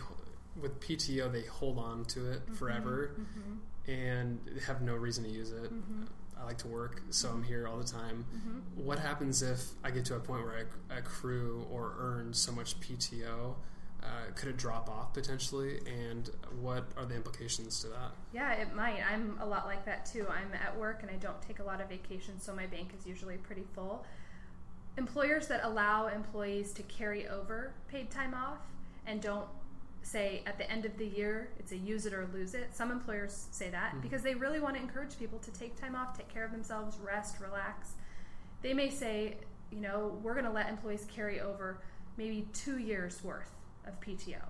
with 0.61 0.81
PTO 0.81 1.31
they 1.31 1.43
hold 1.43 1.79
on 1.79 2.05
to 2.07 2.31
it 2.33 2.45
mm-hmm, 2.45 2.55
forever 2.55 3.13
mm-hmm. 3.15 3.91
and 3.91 4.41
have 4.67 4.83
no 4.83 4.95
reason 4.95 5.25
to 5.25 5.31
use 5.31 5.53
it. 5.53 5.73
Mm-hmm. 5.73 6.05
I 6.41 6.45
like 6.45 6.59
to 6.59 6.69
work, 6.69 7.03
so 7.11 7.31
I'm 7.31 7.43
here 7.43 7.67
all 7.67 7.79
the 7.79 7.85
time. 7.85 8.25
Mm-hmm. 8.35 8.85
What 8.85 9.01
happens 9.01 9.43
if 9.43 9.61
I 9.83 9.91
get 9.91 10.05
to 10.07 10.15
a 10.15 10.21
point 10.21 10.45
where 10.45 10.67
I 10.91 10.99
accrue 10.99 11.67
or 11.71 11.95
earn 11.99 12.33
so 12.33 12.53
much 12.53 12.79
PTO? 12.81 13.55
Uh, 14.03 14.31
could 14.37 14.49
it 14.49 14.57
drop 14.57 14.89
off 14.89 15.13
potentially? 15.13 15.81
And 15.87 16.31
what 16.61 16.85
are 16.97 17.05
the 17.05 17.17
implications 17.17 17.81
to 17.83 17.89
that? 17.89 18.13
Yeah, 18.33 18.53
it 18.53 18.75
might. 18.75 19.01
I'm 19.11 19.39
a 19.41 19.47
lot 19.47 19.67
like 19.67 19.85
that 19.87 20.07
too. 20.07 20.27
I'm 20.31 20.55
at 20.55 20.79
work 20.79 21.01
and 21.03 21.11
I 21.11 21.17
don't 21.17 21.41
take 21.43 21.59
a 21.59 21.65
lot 21.65 21.81
of 21.81 21.89
vacation, 21.89 22.41
so 22.41 22.55
my 22.55 22.67
bank 22.67 22.91
is 22.99 23.07
usually 23.07 23.37
pretty 23.37 23.65
full 23.75 24.07
employers 24.99 25.47
that 25.47 25.61
allow 25.63 26.09
employees 26.09 26.73
to 26.73 26.83
carry 26.83 27.29
over 27.29 27.73
paid 27.89 28.11
time 28.11 28.35
off 28.35 28.59
and 29.07 29.23
don't 29.23 29.47
say 30.03 30.43
at 30.45 30.59
the 30.59 30.71
end 30.71 30.85
of 30.85 30.97
the 30.99 31.07
year 31.07 31.51
it's 31.59 31.73
a 31.73 31.77
use 31.77 32.05
it 32.05 32.13
or 32.13 32.29
lose 32.35 32.55
it. 32.55 32.75
Some 32.75 32.91
employers 32.91 33.47
say 33.53 33.71
that 33.71 33.93
mm-hmm. 33.93 34.01
because 34.01 34.23
they 34.23 34.35
really 34.35 34.61
want 34.61 34.75
to 34.75 34.83
encourage 34.83 35.19
people 35.19 35.39
to 35.39 35.53
take 35.53 35.81
time 35.81 35.95
off, 35.95 36.17
take 36.17 36.29
care 36.29 36.45
of 36.45 36.51
themselves, 36.51 36.99
rest, 36.99 37.37
relax. 37.41 37.93
They 38.61 38.75
may 38.75 38.91
say, 38.91 39.37
you 39.71 39.81
know, 39.81 40.19
we're 40.23 40.35
going 40.35 40.47
to 40.47 40.53
let 40.53 40.69
employees 40.69 41.07
carry 41.15 41.41
over 41.41 41.79
maybe 42.17 42.49
two 42.53 42.79
years 42.79 43.23
worth 43.23 43.51
of 43.89 44.01
PTO. 44.01 44.43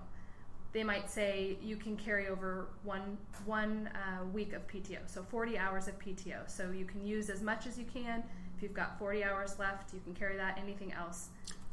They 0.71 0.83
might 0.83 1.09
say 1.09 1.57
you 1.63 1.77
can 1.77 1.97
carry 1.97 2.27
over 2.27 2.67
one 2.83 3.17
one 3.45 3.89
uh, 3.95 4.25
week 4.25 4.53
of 4.53 4.67
PTO, 4.67 4.99
so 5.07 5.23
40 5.23 5.57
hours 5.57 5.87
of 5.87 5.97
PTO. 5.97 6.47
So 6.47 6.69
you 6.69 6.85
can 6.85 7.03
use 7.03 7.29
as 7.29 7.41
much 7.41 7.65
as 7.65 7.79
you 7.79 7.85
can 7.85 8.23
if 8.59 8.63
you've 8.63 8.73
got 8.73 8.99
40 8.99 9.23
hours 9.23 9.57
left, 9.57 9.93
you 9.93 10.01
can 10.01 10.13
carry 10.13 10.35
that. 10.35 10.59
Anything 10.61 10.91
else, 10.91 11.29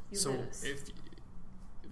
you 0.09 0.17
so 0.17 0.31
lose. 0.31 0.63
if 0.63 0.89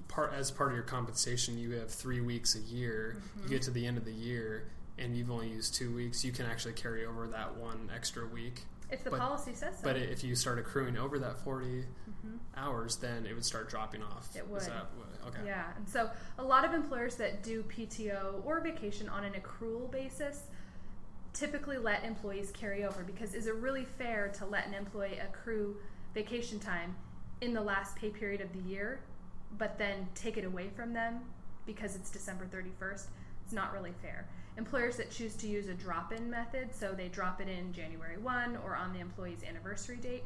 part 0.08 0.34
as 0.34 0.50
part 0.50 0.70
of 0.70 0.76
your 0.78 0.86
compensation, 0.86 1.58
you 1.58 1.72
have 1.72 1.92
three 1.92 2.22
weeks 2.22 2.56
a 2.56 2.62
year. 2.62 3.18
Mm-hmm. 3.18 3.44
You 3.44 3.50
get 3.50 3.62
to 3.64 3.72
the 3.72 3.86
end 3.86 3.98
of 3.98 4.06
the 4.06 4.14
year, 4.14 4.70
and 4.98 5.18
you've 5.18 5.30
only 5.30 5.50
used 5.50 5.76
two 5.76 5.94
weeks. 5.94 6.24
You 6.24 6.32
can 6.32 6.46
actually 6.46 6.76
carry 6.76 7.06
over 7.06 7.28
that 7.28 7.58
one 7.58 7.90
extra 7.94 8.26
week. 8.26 8.62
If 8.92 9.04
the 9.04 9.10
but, 9.10 9.20
policy 9.20 9.54
says 9.54 9.76
so. 9.78 9.84
But 9.84 9.98
if 9.98 10.24
you 10.24 10.36
start 10.36 10.60
accruing 10.60 10.98
over 10.98 11.18
that 11.20 11.38
40 11.40 11.66
mm-hmm. 11.66 12.38
hours, 12.56 12.98
then 12.98 13.26
it 13.26 13.34
would 13.34 13.46
start 13.46 13.70
dropping 13.70 14.04
off. 14.04 14.30
It 14.36 14.48
would. 14.48 14.62
That, 14.62 14.88
okay. 15.28 15.40
Yeah. 15.46 15.66
And 15.78 15.88
so 15.88 16.10
a 16.38 16.44
lot 16.44 16.66
of 16.66 16.74
employers 16.74 17.16
that 17.16 17.44
do 17.44 17.64
PTO 17.64 18.46
or 18.46 18.62
vacation 18.62 19.10
on 19.10 19.24
an 19.24 19.34
accrual 19.34 19.92
basis 19.92 20.44
typically 21.34 21.78
let 21.78 22.06
employees 22.06 22.50
carry 22.52 22.86
over 22.86 23.04
because 23.04 23.34
is 23.34 23.46
it 23.46 23.56
really 23.56 23.84
fair 23.84 24.30
to 24.30 24.46
let 24.46 24.66
an 24.68 24.74
employee 24.74 25.20
accrue 25.20 25.76
vacation 26.14 26.60
time 26.60 26.96
in 27.42 27.54
the 27.54 27.62
last 27.62 27.94
pay 27.98 28.10
period 28.10 28.40
of 28.40 28.54
the 28.54 28.70
year 28.70 29.02
but 29.58 29.78
then 29.78 30.08
take 30.16 30.38
it 30.38 30.46
away 30.46 30.70
from 30.74 30.94
them 30.94 31.20
because 31.66 31.96
it's 31.96 32.10
December 32.10 32.48
31st? 32.48 33.08
It's 33.46 33.54
not 33.54 33.72
really 33.74 33.94
fair. 34.02 34.28
Employers 34.58 34.98
that 34.98 35.12
choose 35.12 35.36
to 35.36 35.48
use 35.48 35.68
a 35.68 35.74
drop 35.74 36.12
in 36.12 36.30
method, 36.30 36.74
so 36.74 36.94
they 36.94 37.10
drop 37.10 37.40
it 37.40 37.48
in 37.48 37.72
January 37.74 38.18
1 38.18 38.58
or 38.66 38.76
on 38.76 38.92
the 38.92 39.00
employee's 39.00 39.44
anniversary 39.48 39.98
date, 39.98 40.24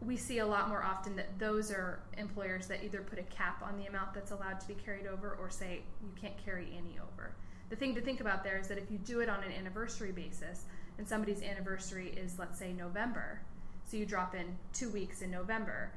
we 0.00 0.16
see 0.16 0.38
a 0.38 0.46
lot 0.46 0.68
more 0.68 0.82
often 0.82 1.16
that 1.16 1.38
those 1.38 1.70
are 1.70 2.00
employers 2.16 2.66
that 2.68 2.84
either 2.84 3.00
put 3.00 3.18
a 3.18 3.22
cap 3.24 3.62
on 3.62 3.76
the 3.76 3.86
amount 3.86 4.14
that's 4.14 4.30
allowed 4.30 4.60
to 4.60 4.68
be 4.68 4.74
carried 4.74 5.06
over 5.06 5.36
or 5.40 5.50
say 5.50 5.82
you 6.02 6.12
can't 6.20 6.36
carry 6.42 6.68
any 6.76 6.98
over. 6.98 7.34
The 7.68 7.76
thing 7.76 7.94
to 7.96 8.00
think 8.00 8.20
about 8.20 8.44
there 8.44 8.58
is 8.58 8.68
that 8.68 8.78
if 8.78 8.90
you 8.90 8.98
do 8.98 9.20
it 9.20 9.28
on 9.28 9.42
an 9.42 9.52
anniversary 9.52 10.12
basis 10.12 10.64
and 10.98 11.06
somebody's 11.06 11.42
anniversary 11.42 12.14
is, 12.16 12.38
let's 12.38 12.58
say, 12.58 12.72
November, 12.72 13.40
so 13.84 13.96
you 13.96 14.06
drop 14.06 14.34
in 14.34 14.56
two 14.72 14.88
weeks 14.90 15.20
in 15.20 15.30
November, 15.30 15.92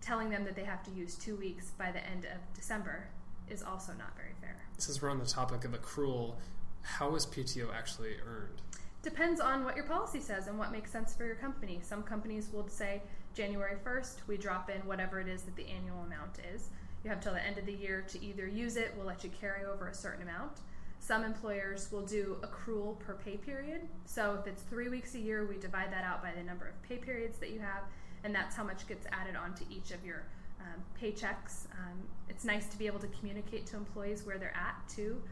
telling 0.00 0.30
them 0.30 0.44
that 0.44 0.56
they 0.56 0.64
have 0.64 0.82
to 0.84 0.90
use 0.90 1.14
two 1.16 1.36
weeks 1.36 1.70
by 1.78 1.90
the 1.90 2.04
end 2.06 2.24
of 2.24 2.54
December 2.54 3.08
is 3.50 3.62
also 3.62 3.92
not 3.92 4.16
very 4.16 4.34
fair. 4.40 4.56
Since 4.78 5.00
we're 5.00 5.10
on 5.10 5.18
the 5.18 5.26
topic 5.26 5.64
of 5.64 5.72
accrual, 5.72 6.34
how 6.82 7.14
is 7.14 7.26
PTO 7.26 7.72
actually 7.74 8.16
earned? 8.26 8.62
Depends 9.02 9.40
on 9.40 9.64
what 9.64 9.76
your 9.76 9.84
policy 9.84 10.20
says 10.20 10.48
and 10.48 10.58
what 10.58 10.72
makes 10.72 10.90
sense 10.90 11.14
for 11.14 11.24
your 11.24 11.36
company. 11.36 11.78
Some 11.82 12.02
companies 12.02 12.48
will 12.52 12.66
say 12.68 13.02
January 13.34 13.76
1st, 13.84 14.26
we 14.26 14.36
drop 14.36 14.70
in 14.70 14.80
whatever 14.86 15.20
it 15.20 15.28
is 15.28 15.42
that 15.42 15.54
the 15.56 15.66
annual 15.68 16.00
amount 16.00 16.38
is. 16.52 16.70
You 17.04 17.10
have 17.10 17.20
till 17.20 17.34
the 17.34 17.44
end 17.44 17.58
of 17.58 17.66
the 17.66 17.72
year 17.72 18.04
to 18.08 18.24
either 18.24 18.48
use 18.48 18.76
it, 18.76 18.92
we'll 18.96 19.06
let 19.06 19.22
you 19.22 19.30
carry 19.40 19.64
over 19.64 19.88
a 19.88 19.94
certain 19.94 20.22
amount. 20.22 20.60
Some 20.98 21.22
employers 21.22 21.92
will 21.92 22.04
do 22.04 22.36
accrual 22.42 22.98
per 22.98 23.14
pay 23.14 23.36
period. 23.36 23.82
So 24.06 24.36
if 24.40 24.46
it's 24.48 24.62
three 24.62 24.88
weeks 24.88 25.14
a 25.14 25.20
year, 25.20 25.46
we 25.46 25.56
divide 25.56 25.92
that 25.92 26.02
out 26.02 26.22
by 26.22 26.32
the 26.32 26.42
number 26.42 26.66
of 26.66 26.82
pay 26.82 26.96
periods 26.96 27.38
that 27.38 27.50
you 27.50 27.60
have, 27.60 27.84
and 28.24 28.34
that's 28.34 28.56
how 28.56 28.64
much 28.64 28.88
gets 28.88 29.06
added 29.12 29.36
onto 29.36 29.64
each 29.70 29.92
of 29.92 30.04
your 30.04 30.24
um, 30.60 30.82
paychecks. 31.00 31.66
Um, 31.72 31.98
it's 32.28 32.44
nice 32.44 32.66
to 32.66 32.78
be 32.78 32.86
able 32.86 33.00
to 33.00 33.08
communicate 33.08 33.66
to 33.66 33.76
employees 33.76 34.24
where 34.24 34.38
they're 34.38 34.56
at 34.56 34.76
too 34.88 35.22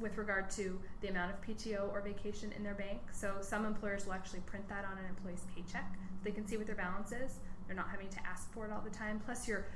with 0.00 0.18
regard 0.18 0.50
to 0.50 0.78
the 1.00 1.08
amount 1.08 1.32
of 1.32 1.40
PTO 1.40 1.92
or 1.92 2.00
vacation 2.00 2.52
in 2.56 2.64
their 2.64 2.74
bank. 2.74 3.00
So 3.12 3.36
some 3.40 3.64
employers 3.64 4.06
will 4.06 4.14
actually 4.14 4.40
print 4.40 4.68
that 4.68 4.84
on 4.84 4.98
an 4.98 5.04
employee's 5.08 5.44
paycheck 5.54 5.92
so 5.94 6.24
they 6.24 6.32
can 6.32 6.46
see 6.46 6.56
what 6.56 6.66
their 6.66 6.74
balance 6.74 7.12
is. 7.12 7.38
They're 7.66 7.76
not 7.76 7.88
having 7.90 8.08
to 8.08 8.26
ask 8.26 8.50
for 8.52 8.66
it 8.66 8.72
all 8.72 8.80
the 8.80 8.90
time. 8.90 9.20
Plus, 9.24 9.46
you're 9.46 9.66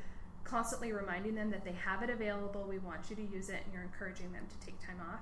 constantly 0.44 0.92
reminding 0.92 1.34
them 1.34 1.50
that 1.50 1.64
they 1.64 1.72
have 1.72 2.02
it 2.02 2.10
available. 2.10 2.66
We 2.68 2.78
want 2.78 3.10
you 3.10 3.16
to 3.16 3.22
use 3.22 3.48
it, 3.48 3.60
and 3.64 3.72
you're 3.72 3.82
encouraging 3.82 4.32
them 4.32 4.44
to 4.48 4.66
take 4.66 4.80
time 4.84 4.98
off. 5.12 5.20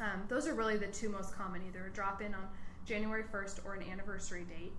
Um, 0.00 0.22
those 0.28 0.46
are 0.46 0.54
really 0.54 0.76
the 0.76 0.86
two 0.88 1.08
most 1.08 1.34
common 1.34 1.62
either 1.66 1.86
a 1.86 1.90
drop 1.90 2.20
in 2.20 2.34
on 2.34 2.46
January 2.84 3.24
1st 3.32 3.64
or 3.64 3.74
an 3.74 3.82
anniversary 3.90 4.44
date, 4.44 4.72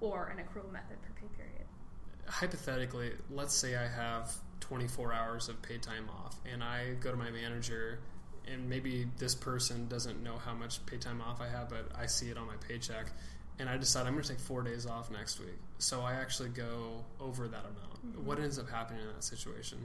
or 0.00 0.34
an 0.36 0.38
accrual 0.38 0.70
method 0.72 1.00
per 1.02 1.12
pay 1.20 1.28
period. 1.36 1.66
Hypothetically, 2.26 3.12
let's 3.30 3.54
say 3.54 3.76
I 3.76 3.88
have 3.88 4.32
24 4.60 5.12
hours 5.12 5.48
of 5.48 5.60
paid 5.62 5.82
time 5.82 6.08
off, 6.08 6.36
and 6.50 6.62
I 6.62 6.94
go 7.00 7.10
to 7.10 7.16
my 7.16 7.30
manager 7.30 7.98
and 8.50 8.68
maybe 8.68 9.06
this 9.18 9.34
person 9.34 9.86
doesn't 9.88 10.22
know 10.22 10.36
how 10.36 10.54
much 10.54 10.84
paid 10.86 11.00
time 11.00 11.20
off 11.20 11.40
I 11.40 11.48
have, 11.48 11.68
but 11.68 11.90
I 11.96 12.06
see 12.06 12.30
it 12.30 12.38
on 12.38 12.46
my 12.46 12.56
paycheck, 12.68 13.06
and 13.58 13.68
I 13.68 13.76
decide 13.76 14.06
I'm 14.06 14.12
going 14.12 14.22
to 14.22 14.28
take 14.28 14.40
four 14.40 14.62
days 14.62 14.86
off 14.86 15.10
next 15.10 15.38
week. 15.40 15.58
So 15.78 16.00
I 16.00 16.14
actually 16.14 16.48
go 16.50 17.04
over 17.20 17.48
that 17.48 17.60
amount. 17.60 18.06
Mm-hmm. 18.06 18.26
What 18.26 18.40
ends 18.40 18.58
up 18.58 18.68
happening 18.68 19.02
in 19.02 19.08
that 19.08 19.24
situation? 19.24 19.78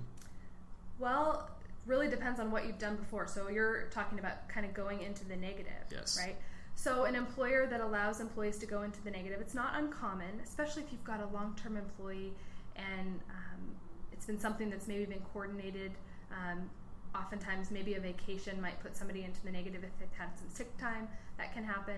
Well, 0.99 1.49
really 1.85 2.07
depends 2.07 2.39
on 2.39 2.51
what 2.51 2.65
you've 2.65 2.79
done 2.79 2.95
before. 2.95 3.27
So 3.27 3.49
you're 3.49 3.87
talking 3.91 4.19
about 4.19 4.49
kind 4.49 4.65
of 4.65 4.73
going 4.73 5.01
into 5.01 5.25
the 5.25 5.35
negative, 5.35 5.73
yes. 5.91 6.17
right? 6.19 6.35
So 6.77 7.05
an 7.05 7.15
employer 7.15 7.65
that 7.65 7.81
allows 7.81 8.19
employees 8.19 8.59
to 8.59 8.67
go 8.67 8.83
into 8.83 9.01
the 9.03 9.09
negative, 9.09 9.41
it's 9.41 9.55
not 9.55 9.73
uncommon, 9.75 10.39
especially 10.43 10.83
if 10.83 10.91
you've 10.91 11.03
got 11.03 11.19
a 11.19 11.25
long-term 11.33 11.75
employee 11.75 12.33
and 12.75 13.19
um, 13.31 13.75
it's 14.13 14.27
been 14.27 14.39
something 14.39 14.69
that's 14.69 14.87
maybe 14.87 15.05
been 15.05 15.23
coordinated. 15.33 15.91
Um, 16.31 16.69
oftentimes 17.15 17.71
maybe 17.71 17.95
a 17.95 17.99
vacation 17.99 18.61
might 18.61 18.79
put 18.83 18.95
somebody 18.95 19.23
into 19.23 19.43
the 19.43 19.51
negative 19.51 19.83
if 19.83 19.89
they've 19.99 20.19
had 20.19 20.29
some 20.37 20.47
sick 20.49 20.77
time 20.77 21.07
that 21.37 21.51
can 21.51 21.63
happen 21.63 21.95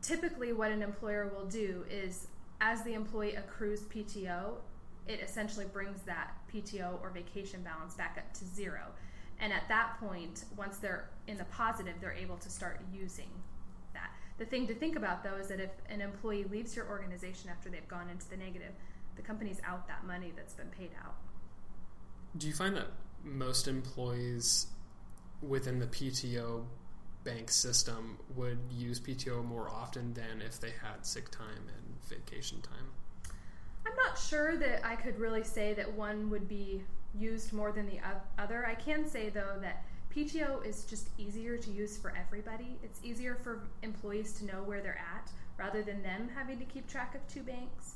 typically 0.00 0.52
what 0.52 0.70
an 0.70 0.82
employer 0.82 1.30
will 1.34 1.44
do 1.46 1.84
is 1.90 2.28
as 2.60 2.82
the 2.84 2.94
employee 2.94 3.34
accrues 3.34 3.80
pto 3.82 4.54
it 5.08 5.20
essentially 5.20 5.66
brings 5.66 6.00
that 6.02 6.32
pto 6.50 7.00
or 7.02 7.10
vacation 7.10 7.60
balance 7.62 7.94
back 7.94 8.16
up 8.16 8.32
to 8.32 8.44
zero 8.46 8.86
and 9.42 9.52
at 9.52 9.68
that 9.68 9.98
point 10.00 10.44
once 10.56 10.78
they're 10.78 11.10
in 11.26 11.36
the 11.36 11.44
positive 11.44 11.94
they're 12.00 12.14
able 12.14 12.36
to 12.38 12.48
start 12.48 12.80
using 12.90 13.28
that 13.92 14.10
the 14.38 14.46
thing 14.46 14.66
to 14.66 14.74
think 14.74 14.96
about 14.96 15.22
though 15.22 15.36
is 15.36 15.48
that 15.48 15.60
if 15.60 15.70
an 15.90 16.00
employee 16.00 16.44
leaves 16.44 16.74
your 16.74 16.88
organization 16.88 17.50
after 17.50 17.68
they've 17.68 17.88
gone 17.88 18.08
into 18.08 18.26
the 18.30 18.36
negative 18.36 18.72
the 19.16 19.22
company's 19.22 19.60
out 19.66 19.86
that 19.86 20.06
money 20.06 20.32
that's 20.34 20.54
been 20.54 20.68
paid 20.68 20.90
out 21.04 21.16
do 22.38 22.46
you 22.46 22.54
find 22.54 22.74
that 22.76 22.88
most 23.22 23.68
employees 23.68 24.68
within 25.42 25.78
the 25.78 25.86
PTO 25.86 26.64
bank 27.24 27.50
system 27.50 28.18
would 28.34 28.58
use 28.70 29.00
PTO 29.00 29.44
more 29.44 29.68
often 29.68 30.12
than 30.14 30.42
if 30.44 30.60
they 30.60 30.70
had 30.70 31.04
sick 31.04 31.30
time 31.30 31.68
and 31.68 32.08
vacation 32.08 32.60
time? 32.60 33.34
I'm 33.86 33.96
not 33.96 34.18
sure 34.18 34.56
that 34.56 34.86
I 34.86 34.96
could 34.96 35.18
really 35.18 35.44
say 35.44 35.74
that 35.74 35.92
one 35.92 36.30
would 36.30 36.48
be 36.48 36.82
used 37.18 37.52
more 37.52 37.72
than 37.72 37.86
the 37.86 37.98
other. 38.38 38.66
I 38.66 38.74
can 38.74 39.06
say 39.08 39.28
though 39.28 39.58
that 39.60 39.84
PTO 40.14 40.64
is 40.66 40.84
just 40.84 41.08
easier 41.18 41.56
to 41.56 41.70
use 41.70 41.96
for 41.96 42.12
everybody. 42.16 42.78
It's 42.82 43.00
easier 43.02 43.34
for 43.34 43.62
employees 43.82 44.32
to 44.34 44.44
know 44.44 44.62
where 44.62 44.80
they're 44.80 44.98
at 44.98 45.30
rather 45.58 45.82
than 45.82 46.02
them 46.02 46.28
having 46.34 46.58
to 46.58 46.64
keep 46.64 46.86
track 46.86 47.14
of 47.14 47.26
two 47.28 47.42
banks. 47.42 47.94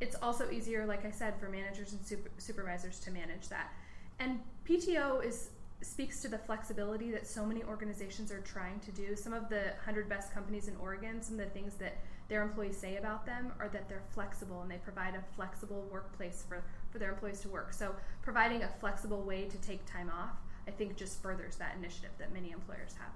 It's 0.00 0.16
also 0.16 0.50
easier, 0.50 0.86
like 0.86 1.04
I 1.04 1.10
said, 1.10 1.34
for 1.38 1.48
managers 1.48 1.92
and 1.92 2.04
super- 2.04 2.30
supervisors 2.38 3.00
to 3.00 3.10
manage 3.10 3.48
that. 3.48 3.72
And 4.18 4.40
PTO 4.64 5.24
is 5.24 5.50
speaks 5.82 6.22
to 6.22 6.28
the 6.28 6.38
flexibility 6.38 7.10
that 7.10 7.26
so 7.26 7.44
many 7.44 7.62
organizations 7.62 8.32
are 8.32 8.40
trying 8.40 8.80
to 8.80 8.90
do. 8.92 9.14
Some 9.14 9.34
of 9.34 9.48
the 9.48 9.72
100 9.84 10.08
best 10.08 10.32
companies 10.32 10.66
in 10.68 10.76
Oregon, 10.76 11.20
some 11.20 11.38
of 11.38 11.44
the 11.44 11.50
things 11.50 11.74
that 11.74 11.98
their 12.28 12.42
employees 12.42 12.76
say 12.76 12.96
about 12.96 13.26
them 13.26 13.52
are 13.58 13.68
that 13.68 13.88
they're 13.88 14.02
flexible 14.14 14.62
and 14.62 14.70
they 14.70 14.78
provide 14.78 15.14
a 15.14 15.22
flexible 15.36 15.86
workplace 15.92 16.44
for, 16.48 16.64
for 16.94 17.00
their 17.00 17.10
employees 17.10 17.40
to 17.40 17.48
work. 17.48 17.72
So, 17.72 17.92
providing 18.22 18.62
a 18.62 18.68
flexible 18.68 19.22
way 19.22 19.46
to 19.46 19.56
take 19.58 19.84
time 19.84 20.08
off, 20.08 20.36
I 20.68 20.70
think, 20.70 20.96
just 20.96 21.20
furthers 21.20 21.56
that 21.56 21.74
initiative 21.76 22.12
that 22.18 22.32
many 22.32 22.52
employers 22.52 22.94
have. 23.00 23.10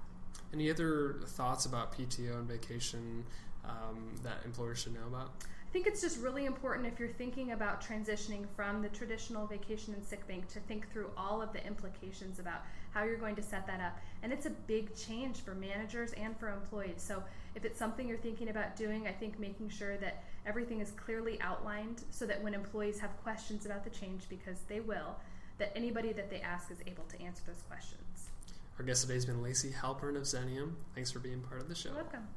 Any 0.53 0.69
other 0.69 1.21
thoughts 1.25 1.65
about 1.65 1.97
PTO 1.97 2.39
and 2.39 2.47
vacation 2.47 3.23
um, 3.63 4.15
that 4.21 4.43
employers 4.43 4.79
should 4.79 4.93
know 4.93 5.07
about? 5.07 5.31
I 5.69 5.71
think 5.71 5.87
it's 5.87 6.01
just 6.01 6.19
really 6.19 6.45
important 6.45 6.87
if 6.87 6.99
you're 6.99 7.07
thinking 7.07 7.51
about 7.51 7.81
transitioning 7.81 8.47
from 8.55 8.81
the 8.81 8.89
traditional 8.89 9.47
vacation 9.47 9.93
and 9.93 10.03
sick 10.03 10.27
bank 10.27 10.49
to 10.49 10.59
think 10.61 10.91
through 10.91 11.11
all 11.15 11.41
of 11.41 11.53
the 11.53 11.65
implications 11.65 12.39
about 12.39 12.63
how 12.91 13.03
you're 13.03 13.17
going 13.17 13.35
to 13.35 13.43
set 13.43 13.65
that 13.67 13.79
up. 13.79 13.97
And 14.23 14.33
it's 14.33 14.47
a 14.47 14.49
big 14.49 14.93
change 14.95 15.37
for 15.37 15.53
managers 15.53 16.11
and 16.13 16.37
for 16.37 16.49
employees. 16.49 17.03
So 17.03 17.23
if 17.55 17.63
it's 17.63 17.79
something 17.79 18.09
you're 18.09 18.17
thinking 18.17 18.49
about 18.49 18.75
doing, 18.75 19.07
I 19.07 19.11
think 19.11 19.39
making 19.39 19.69
sure 19.69 19.95
that 19.97 20.23
everything 20.45 20.79
is 20.79 20.91
clearly 20.91 21.39
outlined 21.41 22.03
so 22.11 22.25
that 22.25 22.41
when 22.43 22.53
employees 22.53 22.99
have 22.99 23.17
questions 23.23 23.65
about 23.65 23.83
the 23.83 23.89
change, 23.89 24.23
because 24.29 24.59
they 24.67 24.79
will, 24.79 25.17
that 25.57 25.71
anybody 25.75 26.13
that 26.13 26.29
they 26.29 26.41
ask 26.41 26.71
is 26.71 26.77
able 26.87 27.03
to 27.05 27.21
answer 27.21 27.43
those 27.45 27.61
questions. 27.67 28.29
Our 28.77 28.85
guest 28.85 29.01
today 29.01 29.15
has 29.15 29.25
been 29.25 29.43
Lacey 29.43 29.71
Halpern 29.71 30.15
of 30.15 30.23
Xenium. 30.23 30.75
Thanks 30.95 31.11
for 31.11 31.19
being 31.19 31.41
part 31.41 31.61
of 31.61 31.67
the 31.67 31.75
show. 31.75 31.89
You're 31.89 31.97
welcome. 31.97 32.27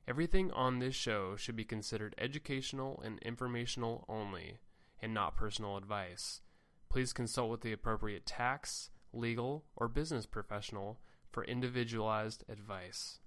Everything 0.08 0.52
on 0.52 0.80
this 0.80 0.96
show 0.96 1.36
should 1.36 1.56
be 1.56 1.66
considered 1.66 2.16
educational 2.18 3.00
and 3.06 3.20
informational 3.20 4.06
only, 4.10 4.58
and 5.02 5.14
not 5.14 5.36
personal 5.36 5.78
advice. 5.78 6.42
Please 6.90 7.14
consult 7.14 7.52
with 7.52 7.62
the 7.62 7.72
appropriate 7.74 8.26
tax, 8.26 8.90
legal, 9.14 9.66
or 9.76 9.88
business 9.88 10.26
professional 10.26 11.00
for 11.30 11.44
individualized 11.44 12.44
advice. 12.50 13.20